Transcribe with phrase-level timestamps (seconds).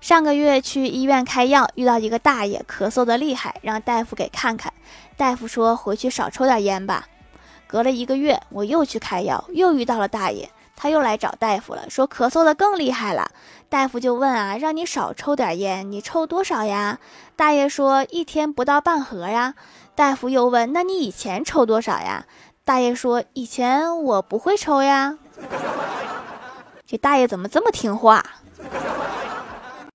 [0.00, 4.72] 上个月去医院开药遇到一个大爷咳嗽的厉害让大夫给看看。
[5.16, 7.06] 大夫说回去少抽点烟吧。
[7.66, 13.30] 隔了一个月我又去开药又遇到了大爷他又来找大夫了说咳嗽的更厉害了。
[13.68, 16.98] 大夫就问啊让你少抽点烟你抽多少呀？
[17.36, 19.54] 大爷说一天不到半盒呀。
[19.94, 22.24] 大夫又问那你以前抽多少呀？
[22.64, 25.18] 大爷说以前我不会抽呀。
[26.86, 28.24] 这大爷怎么这么听话？